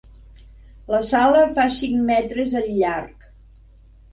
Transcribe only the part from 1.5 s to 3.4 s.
fa cinc metres al llarg.